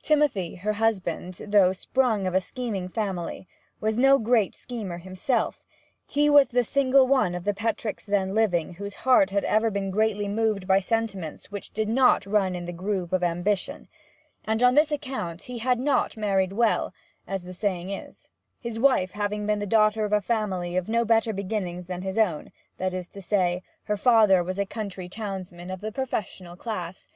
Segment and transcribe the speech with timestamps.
[0.00, 3.48] Timothy, her husband, through sprung of a scheming family,
[3.80, 5.60] was no great schemer himself;
[6.06, 9.90] he was the single one of the Petricks then living whose heart had ever been
[9.90, 13.88] greatly moved by sentiments which did not run in the groove of ambition;
[14.44, 16.94] and on this account he had not married well,
[17.26, 18.30] as the saying is;
[18.60, 22.18] his wife having been the daughter of a family of no better beginnings than his
[22.18, 27.08] own; that is to say, her father was a country townsman of the professional class.